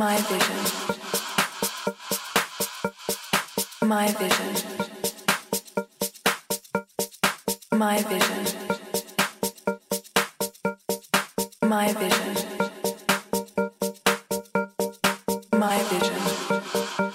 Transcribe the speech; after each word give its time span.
My 0.00 0.16
vision. 0.16 0.56
My 3.86 4.06
vision. 4.12 4.54
My 7.72 8.02
vision. 8.04 8.46
My 11.62 11.92
vision. 11.92 12.36
My 15.52 15.78
vision. 15.90 17.09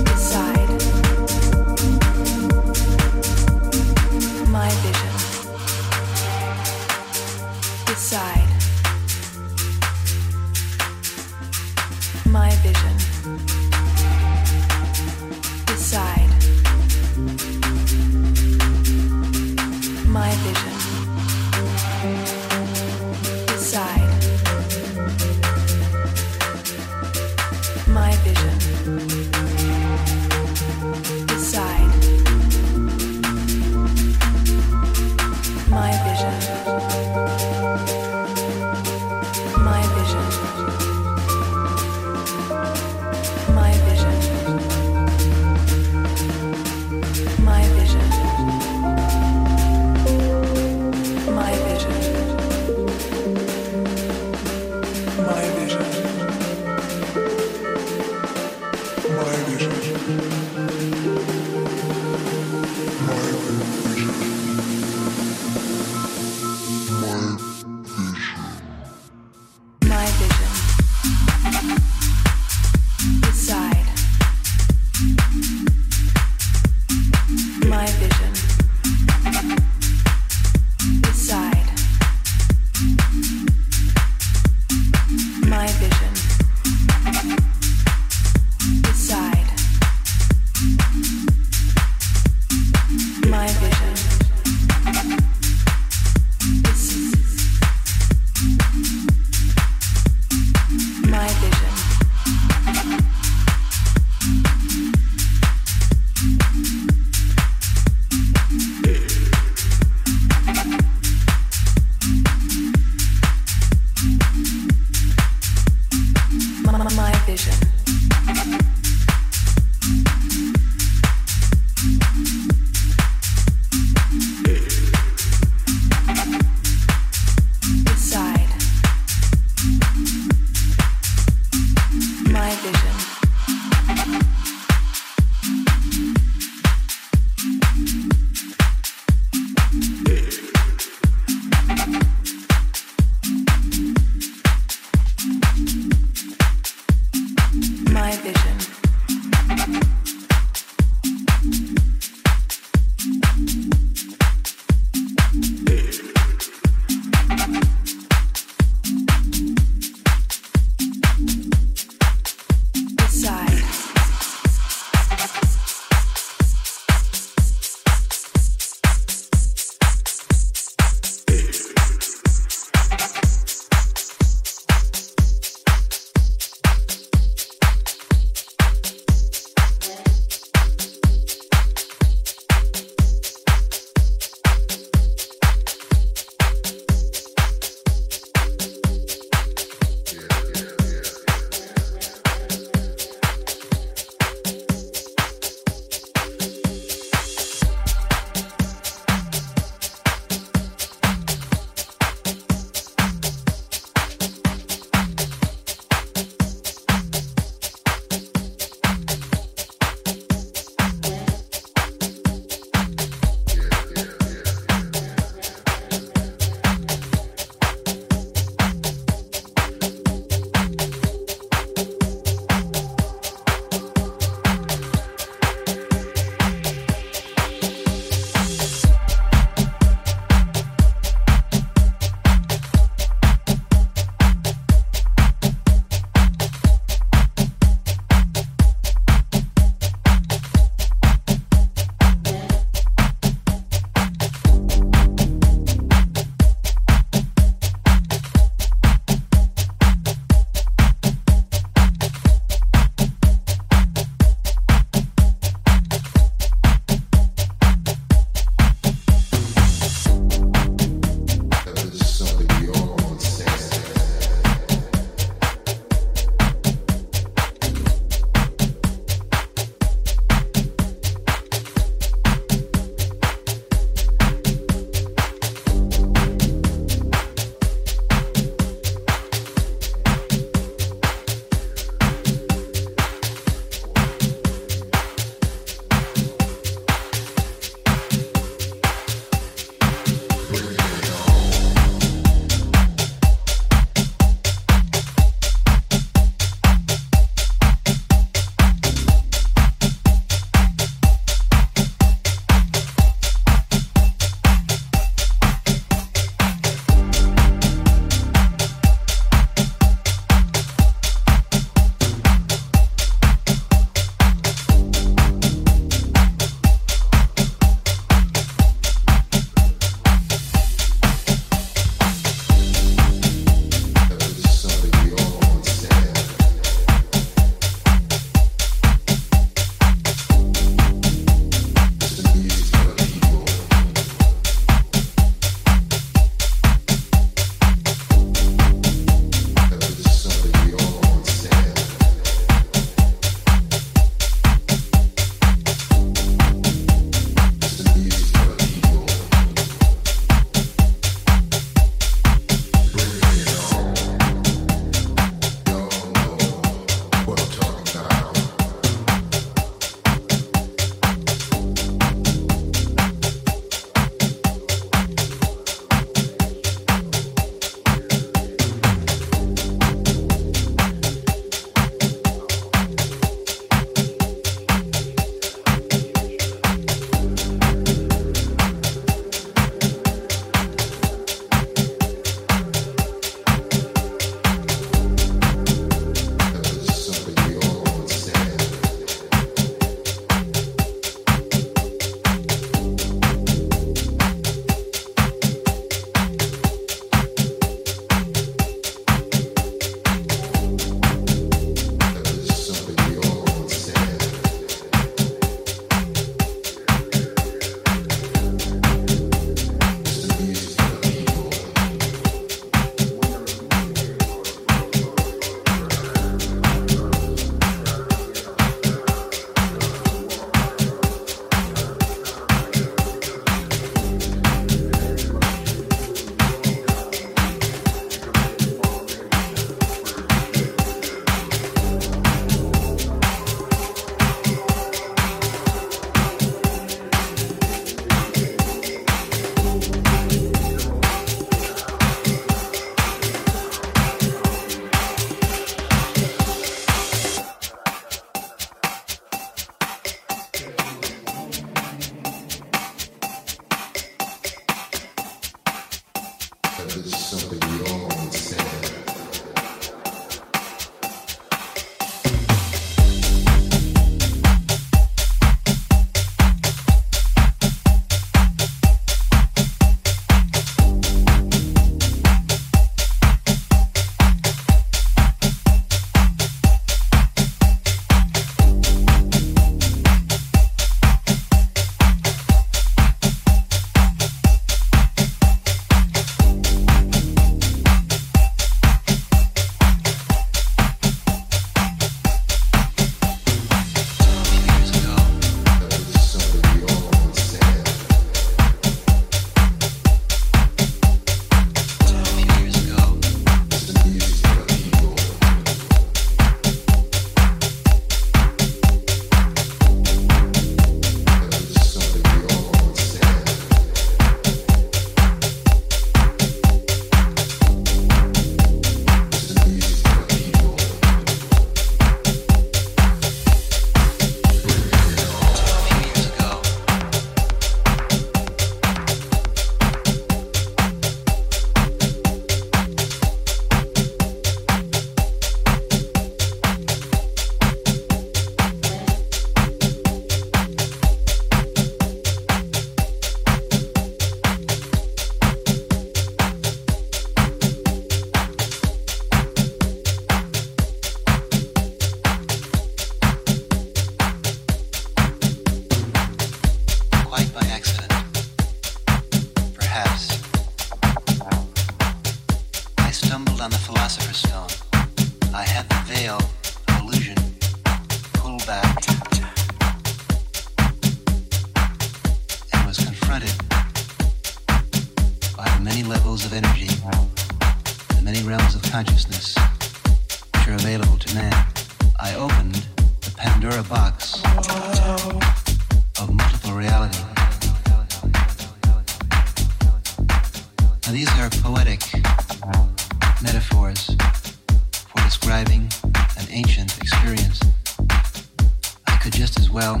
well, 599.76 600.00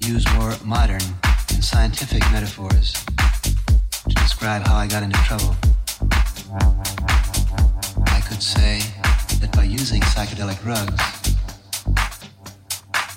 use 0.00 0.26
more 0.34 0.52
modern 0.64 1.00
and 1.50 1.64
scientific 1.64 2.20
metaphors 2.32 2.94
to 4.08 4.14
describe 4.16 4.66
how 4.66 4.74
I 4.74 4.88
got 4.88 5.04
into 5.04 5.16
trouble. 5.18 5.54
I 8.06 8.20
could 8.28 8.42
say 8.42 8.80
that 9.38 9.52
by 9.52 9.62
using 9.62 10.00
psychedelic 10.00 10.60
drugs, 10.62 11.00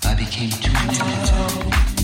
I 0.04 0.14
became 0.14 0.52
too 0.52 0.72
new 0.72 1.95